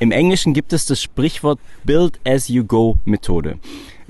[0.00, 3.58] Im Englischen gibt es das Sprichwort Build as you go Methode.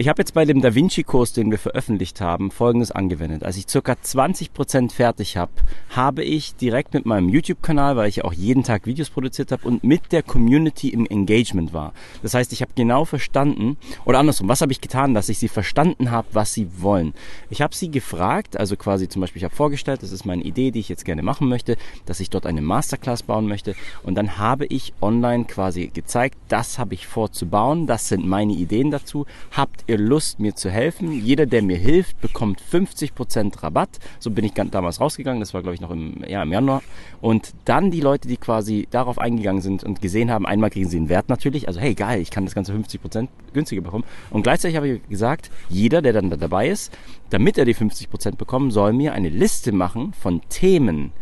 [0.01, 3.45] Ich habe jetzt bei dem Da Vinci-Kurs, den wir veröffentlicht haben, Folgendes angewendet.
[3.45, 5.53] Als ich circa 20 Prozent fertig habe,
[5.91, 9.85] habe ich direkt mit meinem YouTube-Kanal, weil ich auch jeden Tag Videos produziert habe und
[9.85, 11.93] mit der Community im Engagement war.
[12.23, 13.77] Das heißt, ich habe genau verstanden,
[14.07, 17.13] oder andersrum, was habe ich getan, dass ich sie verstanden habe, was sie wollen.
[17.51, 20.71] Ich habe sie gefragt, also quasi zum Beispiel, ich habe vorgestellt, das ist meine Idee,
[20.71, 21.77] die ich jetzt gerne machen möchte,
[22.07, 26.79] dass ich dort eine Masterclass bauen möchte und dann habe ich online quasi gezeigt, das
[26.79, 30.71] habe ich vor zu bauen, das sind meine Ideen dazu, habt ihr Lust, mir zu
[30.71, 31.13] helfen?
[31.13, 33.99] Jeder, der mir hilft, bekommt 50% Rabatt.
[34.19, 35.41] So bin ich damals rausgegangen.
[35.41, 36.83] Das war, glaube ich, noch im, ja, im Januar.
[37.21, 40.97] Und dann die Leute, die quasi darauf eingegangen sind und gesehen haben, einmal kriegen sie
[40.97, 41.69] einen Wert natürlich.
[41.69, 44.05] Also, hey, geil, ich kann das Ganze 50% günstiger bekommen.
[44.31, 46.97] Und gleichzeitig habe ich gesagt, jeder, der dann dabei ist,
[47.31, 51.13] damit er die 50% bekommt, soll mir eine Liste machen von Themen,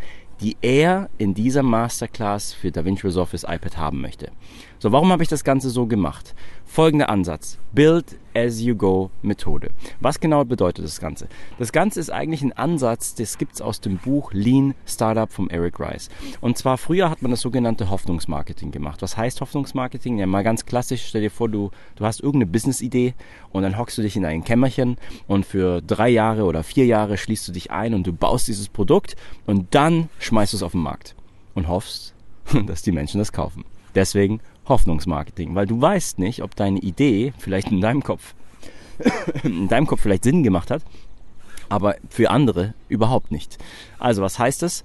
[0.40, 4.30] die er in dieser Masterclass für DaVinci Resolve fürs iPad haben möchte.
[4.80, 6.36] So, warum habe ich das Ganze so gemacht?
[6.64, 7.58] Folgender Ansatz.
[7.72, 9.70] Build as you go Methode.
[9.98, 11.26] Was genau bedeutet das Ganze?
[11.58, 15.80] Das Ganze ist eigentlich ein Ansatz, das gibt's aus dem Buch Lean Startup von Eric
[15.80, 16.10] Rice.
[16.40, 19.02] Und zwar früher hat man das sogenannte Hoffnungsmarketing gemacht.
[19.02, 20.18] Was heißt Hoffnungsmarketing?
[20.18, 23.14] Ja, mal ganz klassisch, stell dir vor, du, du hast irgendeine Business-Idee
[23.50, 27.16] und dann hockst du dich in ein Kämmerchen und für drei Jahre oder vier Jahre
[27.16, 30.72] schließt du dich ein und du baust dieses Produkt und dann schmeißt du es auf
[30.72, 31.16] den Markt
[31.54, 32.14] und hoffst,
[32.66, 33.64] dass die Menschen das kaufen.
[33.94, 38.34] Deswegen Hoffnungsmarketing, weil du weißt nicht, ob deine Idee vielleicht in deinem Kopf,
[39.42, 40.82] in deinem Kopf vielleicht Sinn gemacht hat,
[41.68, 43.58] aber für andere überhaupt nicht.
[43.98, 44.82] Also was heißt das?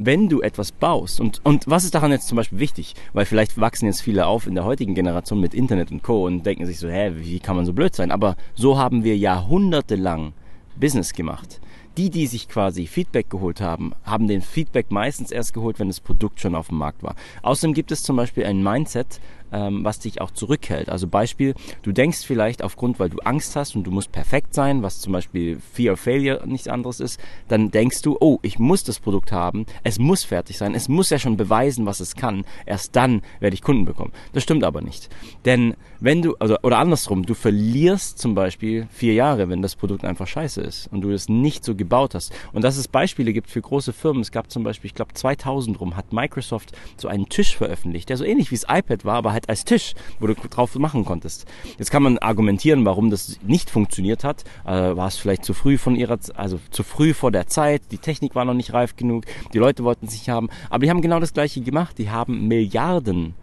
[0.00, 2.94] Wenn du etwas baust und, und was ist daran jetzt zum Beispiel wichtig?
[3.14, 6.24] Weil vielleicht wachsen jetzt viele auf in der heutigen Generation mit Internet und Co.
[6.24, 8.12] und denken sich so, hä, wie kann man so blöd sein?
[8.12, 10.34] Aber so haben wir jahrhundertelang
[10.78, 11.60] Business gemacht
[11.98, 15.98] die, die sich quasi Feedback geholt haben, haben den Feedback meistens erst geholt, wenn das
[15.98, 17.16] Produkt schon auf dem Markt war.
[17.42, 19.20] Außerdem gibt es zum Beispiel ein Mindset,
[19.52, 20.88] ähm, was dich auch zurückhält.
[20.88, 24.82] Also Beispiel, du denkst vielleicht aufgrund, weil du Angst hast und du musst perfekt sein,
[24.82, 28.84] was zum Beispiel Fear of Failure nichts anderes ist, dann denkst du, oh, ich muss
[28.84, 32.44] das Produkt haben, es muss fertig sein, es muss ja schon beweisen, was es kann,
[32.66, 34.12] erst dann werde ich Kunden bekommen.
[34.32, 35.08] Das stimmt aber nicht.
[35.44, 40.04] Denn wenn du, also, oder andersrum, du verlierst zum Beispiel vier Jahre, wenn das Produkt
[40.04, 42.32] einfach scheiße ist und du es nicht so gebaut hast.
[42.52, 45.80] Und dass es Beispiele gibt für große Firmen, es gab zum Beispiel, ich glaube 2000
[45.80, 49.32] rum, hat Microsoft so einen Tisch veröffentlicht, der so ähnlich wie das iPad war, aber
[49.32, 51.46] halt als Tisch, wo du drauf machen konntest.
[51.78, 54.44] Jetzt kann man argumentieren, warum das nicht funktioniert hat.
[54.64, 57.98] Äh, war es vielleicht zu früh von ihrer, also zu früh vor der Zeit, die
[57.98, 60.48] Technik war noch nicht reif genug, die Leute wollten es nicht haben.
[60.70, 61.98] Aber die haben genau das Gleiche gemacht.
[61.98, 63.34] Die haben Milliarden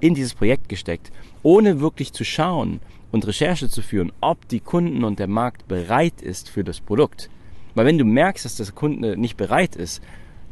[0.00, 1.10] in dieses Projekt gesteckt,
[1.42, 2.80] ohne wirklich zu schauen
[3.12, 7.30] und Recherche zu führen, ob die Kunden und der Markt bereit ist für das Produkt.
[7.74, 10.02] Weil wenn du merkst, dass der Kunde nicht bereit ist,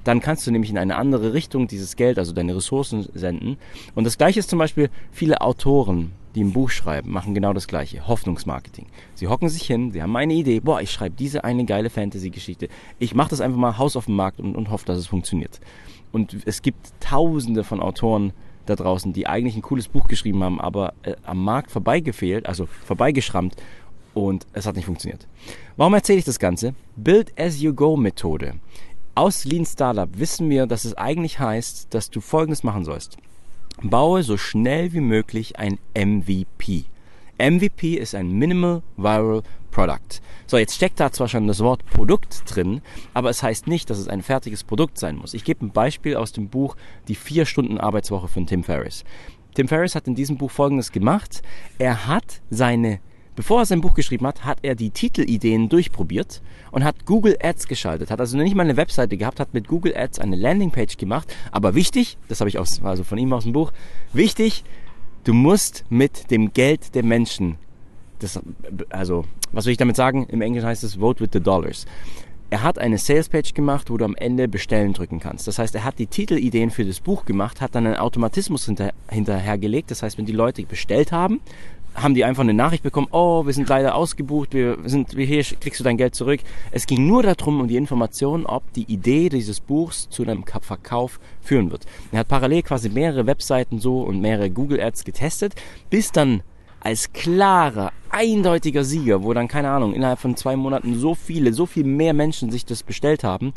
[0.04, 3.56] dann kannst du nämlich in eine andere Richtung dieses Geld, also deine Ressourcen senden.
[3.94, 7.68] Und das gleiche ist zum Beispiel viele Autoren, die ein Buch schreiben, machen genau das
[7.68, 8.06] gleiche.
[8.06, 8.86] Hoffnungsmarketing.
[9.14, 12.68] Sie hocken sich hin, sie haben eine Idee, boah, ich schreibe diese eine geile Fantasy-Geschichte.
[12.98, 15.60] Ich mache das einfach mal Haus auf dem Markt und, und hoffe, dass es funktioniert.
[16.12, 18.32] Und es gibt tausende von Autoren
[18.66, 22.66] da draußen, die eigentlich ein cooles Buch geschrieben haben, aber äh, am Markt vorbeigefehlt, also
[22.66, 23.56] vorbeigeschrammt
[24.14, 25.26] und es hat nicht funktioniert.
[25.76, 26.74] Warum erzähle ich das Ganze?
[26.96, 28.54] Build as you go Methode.
[29.16, 33.16] Aus Lean Startup wissen wir, dass es eigentlich heißt, dass du Folgendes machen sollst.
[33.80, 36.86] Baue so schnell wie möglich ein MVP.
[37.38, 40.20] MVP ist ein Minimal Viral Product.
[40.48, 42.82] So, jetzt steckt da zwar schon das Wort Produkt drin,
[43.12, 45.34] aber es heißt nicht, dass es ein fertiges Produkt sein muss.
[45.34, 46.76] Ich gebe ein Beispiel aus dem Buch
[47.06, 49.04] Die vier Stunden Arbeitswoche von Tim Ferriss.
[49.54, 51.42] Tim Ferriss hat in diesem Buch Folgendes gemacht.
[51.78, 52.98] Er hat seine
[53.36, 56.40] Bevor er sein Buch geschrieben hat, hat er die Titelideen durchprobiert
[56.70, 58.10] und hat Google Ads geschaltet.
[58.10, 61.34] Hat also nicht mal eine Webseite gehabt, hat mit Google Ads eine Landingpage gemacht.
[61.50, 63.72] Aber wichtig, das habe ich aus, also von ihm aus dem Buch,
[64.12, 64.62] wichtig,
[65.24, 67.56] du musst mit dem Geld der Menschen,
[68.20, 68.40] das,
[68.90, 70.26] also was will ich damit sagen?
[70.28, 71.86] Im Englischen heißt es Vote with the Dollars.
[72.50, 75.48] Er hat eine Salespage gemacht, wo du am Ende bestellen drücken kannst.
[75.48, 78.92] Das heißt, er hat die Titelideen für das Buch gemacht, hat dann einen Automatismus hinter,
[79.08, 79.90] hinterhergelegt.
[79.90, 81.40] Das heißt, wenn die Leute bestellt haben,
[81.94, 85.42] haben die einfach eine Nachricht bekommen, oh, wir sind leider ausgebucht, wir sind, wir hier
[85.42, 86.40] kriegst du dein Geld zurück.
[86.70, 91.20] Es ging nur darum, um die Information, ob die Idee dieses Buchs zu einem Verkauf
[91.40, 91.86] führen wird.
[92.12, 95.54] Er hat parallel quasi mehrere Webseiten so und mehrere Google Ads getestet,
[95.90, 96.42] bis dann
[96.80, 101.64] als klarer, eindeutiger Sieger, wo dann, keine Ahnung, innerhalb von zwei Monaten so viele, so
[101.64, 103.54] viel mehr Menschen sich das bestellt haben,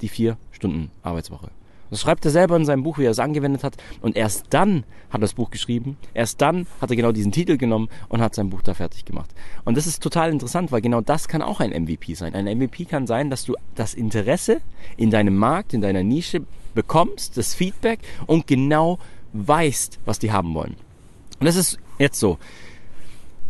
[0.00, 1.50] die vier Stunden Arbeitswoche.
[1.90, 3.76] Das schreibt er selber in seinem Buch, wie er es angewendet hat.
[4.00, 5.96] Und erst dann hat er das Buch geschrieben.
[6.14, 9.30] Erst dann hat er genau diesen Titel genommen und hat sein Buch da fertig gemacht.
[9.64, 12.34] Und das ist total interessant, weil genau das kann auch ein MVP sein.
[12.34, 14.60] Ein MVP kann sein, dass du das Interesse
[14.96, 16.42] in deinem Markt, in deiner Nische
[16.74, 18.98] bekommst, das Feedback und genau
[19.32, 20.76] weißt, was die haben wollen.
[21.40, 22.38] Und das ist jetzt so.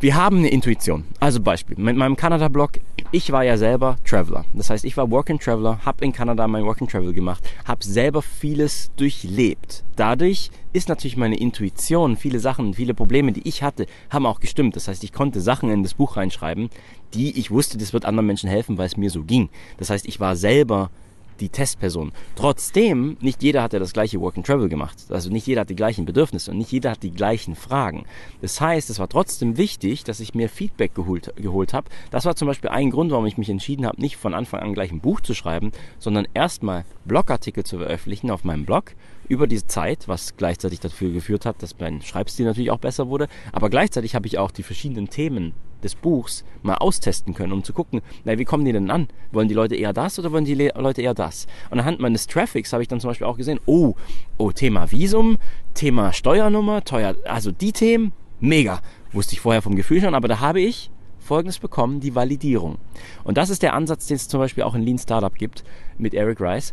[0.01, 1.03] Wir haben eine Intuition.
[1.19, 2.79] Also Beispiel, mit meinem Kanada-Blog,
[3.11, 4.45] ich war ja selber Traveler.
[4.55, 7.43] Das heißt, ich war Work and Traveler, habe in Kanada mein Work and Travel gemacht,
[7.65, 9.83] habe selber vieles durchlebt.
[9.97, 14.77] Dadurch ist natürlich meine Intuition, viele Sachen, viele Probleme, die ich hatte, haben auch gestimmt.
[14.77, 16.71] Das heißt, ich konnte Sachen in das Buch reinschreiben,
[17.13, 19.49] die ich wusste, das wird anderen Menschen helfen, weil es mir so ging.
[19.79, 20.91] Das heißt, ich war selber
[21.41, 22.13] die Testperson.
[22.37, 24.97] Trotzdem, nicht jeder hat ja das gleiche Work and Travel gemacht.
[25.11, 28.05] Also nicht jeder hat die gleichen Bedürfnisse und nicht jeder hat die gleichen Fragen.
[28.41, 31.89] Das heißt, es war trotzdem wichtig, dass ich mir Feedback geholt, geholt habe.
[32.11, 34.75] Das war zum Beispiel ein Grund, warum ich mich entschieden habe, nicht von Anfang an
[34.75, 38.95] gleich ein Buch zu schreiben, sondern erstmal Blogartikel zu veröffentlichen auf meinem Blog
[39.29, 43.29] über diese Zeit, was gleichzeitig dafür geführt hat, dass mein Schreibstil natürlich auch besser wurde.
[43.53, 47.73] Aber gleichzeitig habe ich auch die verschiedenen Themen des Buchs mal austesten können, um zu
[47.73, 49.09] gucken, na, wie kommen die denn an?
[49.31, 51.47] Wollen die Leute eher das oder wollen die Le Leute eher das?
[51.71, 53.95] Und anhand meines Traffics habe ich dann zum Beispiel auch gesehen, oh,
[54.39, 55.39] oh, Thema Visum,
[55.75, 58.81] Thema Steuernummer, teuer, also die Themen, mega.
[59.13, 62.79] Wusste ich vorher vom Gefühl schon, aber da habe ich Folgendes bekommen, die Validierung.
[63.23, 65.63] Und das ist der Ansatz, den es zum Beispiel auch in Lean Startup gibt
[65.99, 66.73] mit Eric Rice.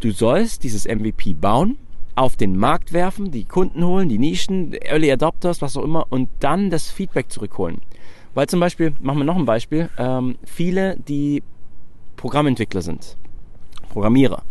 [0.00, 1.76] Du sollst dieses MVP bauen,
[2.18, 6.28] auf den Markt werfen, die Kunden holen, die Nischen, Early Adopters, was auch immer, und
[6.40, 7.80] dann das Feedback zurückholen.
[8.34, 11.42] Weil zum Beispiel, machen wir noch ein Beispiel, ähm, viele, die
[12.16, 13.16] Programmentwickler sind,
[13.90, 14.42] Programmierer,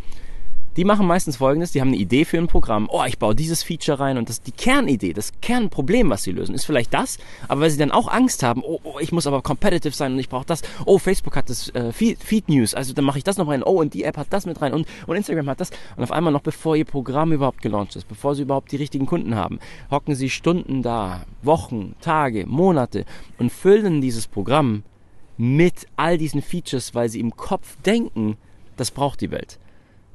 [0.78, 3.64] die machen meistens folgendes, die haben eine Idee für ein Programm, oh, ich baue dieses
[3.64, 7.62] Feature rein und das die Kernidee, das Kernproblem, was sie lösen, ist vielleicht das, aber
[7.62, 10.30] weil sie dann auch Angst haben, oh, oh ich muss aber competitive sein und ich
[10.30, 13.38] brauche das, oh, Facebook hat das äh, Feed, Feed, News, also dann mache ich das
[13.38, 15.72] noch rein, oh, und die App hat das mit rein und, und Instagram hat das.
[15.96, 19.08] Und auf einmal noch bevor ihr Programm überhaupt gelauncht ist, bevor sie überhaupt die richtigen
[19.08, 19.60] Kunden haben,
[19.90, 23.06] hocken sie Stunden da, Wochen, Tage, Monate
[23.40, 24.84] und füllen dieses Programm
[25.38, 28.38] mit all diesen Features, weil sie im Kopf denken,
[28.76, 29.60] das braucht die Welt.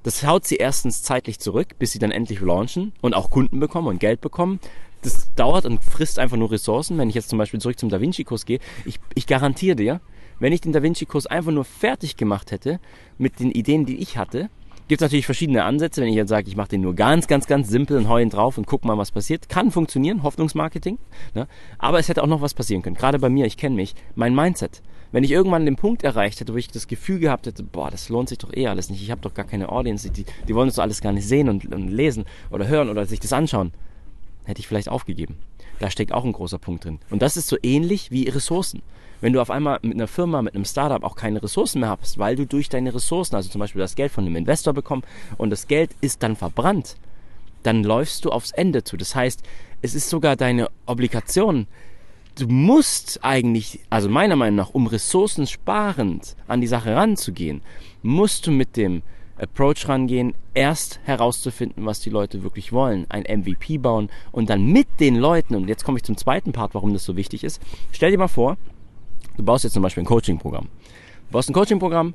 [0.02, 3.88] Das haut sie erstens zeitlich zurück, bis sie dann endlich launchen und auch Kunden bekommen
[3.88, 4.58] und Geld bekommen.
[5.02, 6.98] Das dauert und frisst einfach nur Ressourcen.
[6.98, 10.00] Wenn ich jetzt zum Beispiel zurück zum Da Vinci-Kurs gehe, ich, ich garantiere dir,
[10.38, 12.80] wenn ich den Da Vinci-Kurs einfach nur fertig gemacht hätte
[13.18, 14.50] mit den Ideen, die ich hatte,
[14.92, 16.02] gibt es natürlich verschiedene Ansätze.
[16.02, 18.58] Wenn ich jetzt sage, ich mache den nur ganz, ganz, ganz simpel und heuen drauf
[18.58, 20.98] und guck mal, was passiert, kann funktionieren, Hoffnungsmarketing.
[21.32, 21.48] Ne?
[21.78, 22.96] Aber es hätte auch noch was passieren können.
[22.96, 24.82] Gerade bei mir, ich kenne mich, mein Mindset.
[25.10, 28.10] Wenn ich irgendwann den Punkt erreicht hätte, wo ich das Gefühl gehabt hätte, boah, das
[28.10, 30.68] lohnt sich doch eh alles nicht, ich habe doch gar keine Audience, die, die wollen
[30.68, 33.72] das doch alles gar nicht sehen und, und lesen oder hören oder sich das anschauen,
[34.44, 35.38] hätte ich vielleicht aufgegeben.
[35.78, 36.98] Da steckt auch ein großer Punkt drin.
[37.10, 38.82] Und das ist so ähnlich wie Ressourcen.
[39.20, 42.18] Wenn du auf einmal mit einer Firma, mit einem Startup auch keine Ressourcen mehr hast,
[42.18, 45.08] weil du durch deine Ressourcen, also zum Beispiel das Geld von einem Investor bekommst
[45.38, 46.96] und das Geld ist dann verbrannt,
[47.62, 48.96] dann läufst du aufs Ende zu.
[48.96, 49.42] Das heißt,
[49.80, 51.66] es ist sogar deine Obligation,
[52.36, 57.62] du musst eigentlich, also meiner Meinung nach, um Ressourcen sparend an die Sache ranzugehen,
[58.02, 59.02] musst du mit dem
[59.36, 65.00] Approach rangehen, erst herauszufinden, was die Leute wirklich wollen, ein MVP bauen und dann mit
[65.00, 68.10] den Leuten, und jetzt komme ich zum zweiten Part, warum das so wichtig ist, stell
[68.10, 68.56] dir mal vor,
[69.36, 70.68] du baust jetzt zum Beispiel ein Coaching-Programm.
[71.28, 72.14] Du baust ein Coaching-Programm,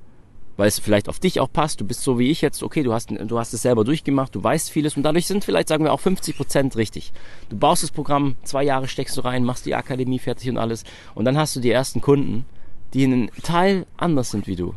[0.57, 1.79] weil es vielleicht auf dich auch passt.
[1.79, 4.43] Du bist so wie ich jetzt, okay, du hast, du hast es selber durchgemacht, du
[4.43, 7.13] weißt vieles und dadurch sind vielleicht, sagen wir, auch 50 Prozent richtig.
[7.49, 10.83] Du baust das Programm, zwei Jahre steckst du rein, machst die Akademie fertig und alles
[11.15, 12.45] und dann hast du die ersten Kunden,
[12.93, 14.73] die einen Teil anders sind wie du.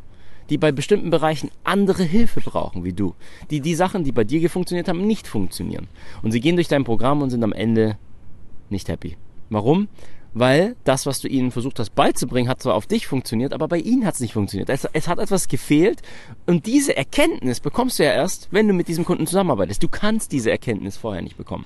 [0.50, 3.14] Die bei bestimmten Bereichen andere Hilfe brauchen wie du.
[3.50, 5.88] Die die Sachen, die bei dir funktioniert haben, nicht funktionieren.
[6.22, 7.96] Und sie gehen durch dein Programm und sind am Ende
[8.68, 9.16] nicht happy.
[9.48, 9.88] Warum?
[10.32, 13.78] weil das, was du ihnen versucht hast beizubringen, hat zwar auf dich funktioniert, aber bei
[13.78, 14.68] ihnen hat es nicht funktioniert.
[14.68, 16.02] Es, es, hat etwas gefehlt
[16.46, 19.82] und diese Erkenntnis bekommst du ja erst, wenn du mit diesem Kunden zusammenarbeitest.
[19.82, 21.64] Du kannst diese Erkenntnis vorher nicht bekommen.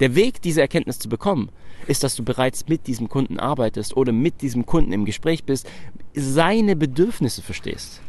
[0.00, 1.50] Der Weg, diese Erkenntnis zu bekommen,
[1.86, 5.68] ist, dass du bereits mit diesem Kunden arbeitest oder mit diesem Kunden im Gespräch bist,
[6.14, 8.00] seine Bedürfnisse verstehst.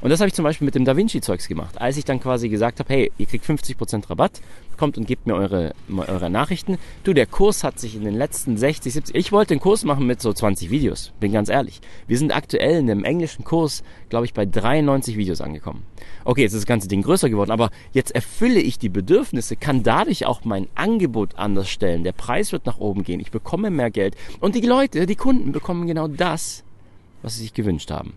[0.00, 1.80] Und das habe ich zum Beispiel mit dem Da Vinci-Zeugs gemacht.
[1.80, 4.40] Als ich dann quasi gesagt habe, hey, ihr kriegt 50% Rabatt,
[4.76, 6.78] kommt und gebt mir eure, eure Nachrichten.
[7.04, 10.06] Du, der Kurs hat sich in den letzten 60, 70, ich wollte den Kurs machen
[10.06, 11.80] mit so 20 Videos, bin ganz ehrlich.
[12.06, 15.82] Wir sind aktuell in dem englischen Kurs, glaube ich, bei 93 Videos angekommen.
[16.24, 19.82] Okay, jetzt ist das ganze Ding größer geworden, aber jetzt erfülle ich die Bedürfnisse, kann
[19.82, 22.04] dadurch auch mein Angebot anders stellen.
[22.04, 25.52] Der Preis wird nach oben gehen, ich bekomme mehr Geld und die Leute, die Kunden
[25.52, 26.64] bekommen genau das,
[27.22, 28.12] was sie sich gewünscht haben.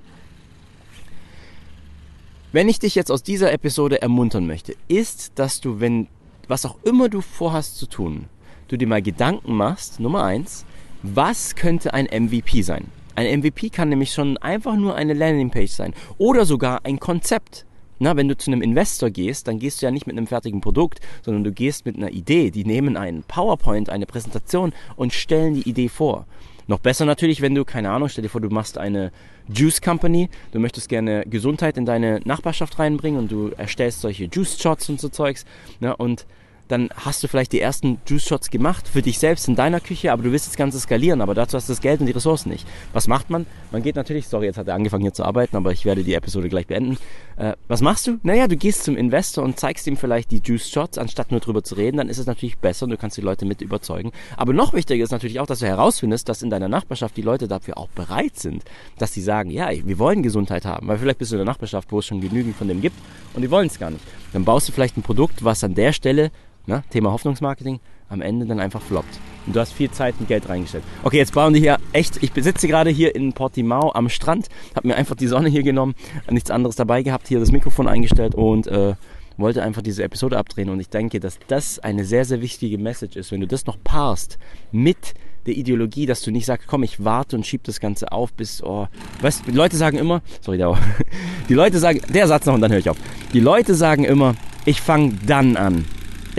[2.52, 6.08] Wenn ich dich jetzt aus dieser Episode ermuntern möchte, ist, dass du, wenn
[6.48, 8.26] was auch immer du vorhast zu tun,
[8.70, 10.66] du dir mal Gedanken machst, Nummer eins,
[11.04, 12.88] was könnte ein MVP sein?
[13.14, 17.66] Ein MVP kann nämlich schon einfach nur eine Landingpage sein oder sogar ein Konzept.
[18.00, 20.62] Na, wenn du zu einem Investor gehst, dann gehst du ja nicht mit einem fertigen
[20.62, 22.50] Produkt, sondern du gehst mit einer Idee.
[22.50, 26.26] Die nehmen einen PowerPoint, eine Präsentation und stellen die Idee vor.
[26.66, 29.12] Noch besser natürlich, wenn du, keine Ahnung, stell dir vor, du machst eine
[29.54, 34.60] Juice Company, du möchtest gerne Gesundheit in deine Nachbarschaft reinbringen und du erstellst solche Juice
[34.60, 35.46] Shots und so Zeugs.
[35.80, 35.96] Ne?
[35.96, 36.26] Und
[36.70, 40.12] dann hast du vielleicht die ersten Juice Shots gemacht für dich selbst in deiner Küche,
[40.12, 42.50] aber du willst das Ganze skalieren, aber dazu hast du das Geld und die Ressourcen
[42.50, 42.68] nicht.
[42.94, 43.48] Was macht man?
[43.72, 46.14] Man geht natürlich, sorry, jetzt hat er angefangen hier zu arbeiten, aber ich werde die
[46.14, 46.98] Episode gleich beenden.
[47.38, 48.20] Äh, was machst du?
[48.22, 51.64] Naja, du gehst zum Investor und zeigst ihm vielleicht die Juice Shots, anstatt nur drüber
[51.64, 54.12] zu reden, dann ist es natürlich besser und du kannst die Leute mit überzeugen.
[54.38, 57.48] Aber noch wichtiger ist natürlich auch, dass du herausfindest, dass in deiner Nachbarschaft die Leute
[57.48, 58.64] dafür auch bereit sind,
[59.00, 61.92] dass sie sagen, ja, wir wollen Gesundheit haben, weil vielleicht bist du in der Nachbarschaft,
[61.92, 62.96] wo es schon genügend von dem gibt
[63.34, 64.04] und die wollen es gar nicht.
[64.34, 66.32] Dann baust du vielleicht ein Produkt, was an der Stelle
[66.70, 66.84] Ne?
[66.92, 69.20] Thema Hoffnungsmarketing, am Ende dann einfach floppt.
[69.48, 70.84] Und du hast viel Zeit und Geld reingestellt.
[71.02, 74.88] Okay, jetzt bauen die hier echt, ich sitze gerade hier in Portimao am Strand, habe
[74.88, 75.96] mir einfach die Sonne hier genommen,
[76.30, 78.94] nichts anderes dabei gehabt, hier das Mikrofon eingestellt und äh,
[79.38, 80.70] wollte einfach diese Episode abdrehen.
[80.70, 83.78] Und ich denke, dass das eine sehr, sehr wichtige Message ist, wenn du das noch
[83.84, 84.38] paarst
[84.72, 85.16] mit
[85.48, 88.62] der Ideologie, dass du nicht sagst, komm, ich warte und schieb das Ganze auf bis,
[88.62, 88.86] oh,
[89.22, 90.78] weißt, die Leute sagen immer, sorry, der,
[91.50, 92.98] die Leute sagen, der Satz noch und dann höre ich auf.
[93.34, 94.36] Die Leute sagen immer,
[94.66, 95.86] ich fange dann an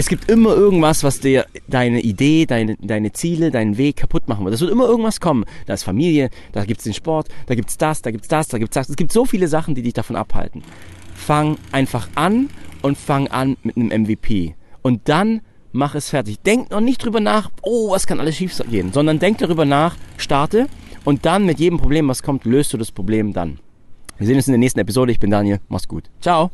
[0.00, 4.47] es gibt immer irgendwas, was dir deine Idee, deine, deine Ziele, deinen Weg kaputt machen
[4.47, 4.54] wird.
[4.54, 5.45] Es wird immer irgendwas kommen.
[5.66, 8.28] Da ist Familie, da gibt es den Sport, da gibt es das, da gibt es
[8.28, 8.88] das, da gibt es das.
[8.88, 10.62] Es gibt so viele Sachen, die dich davon abhalten.
[11.14, 12.49] Fang einfach an
[12.80, 14.54] und fang an mit einem MVP.
[14.80, 15.42] Und dann
[15.73, 16.40] mach es fertig.
[16.40, 19.97] Denk noch nicht drüber nach, oh, was kann alles schief gehen, sondern denk darüber nach,
[20.16, 20.69] starte
[21.04, 23.59] und dann mit jedem Problem, was kommt, löst du das Problem dann.
[24.16, 25.12] Wir sehen uns in der nächsten Episode.
[25.12, 25.61] Ich bin Daniel.
[25.69, 26.04] Mach's gut.
[26.23, 26.50] Ciao.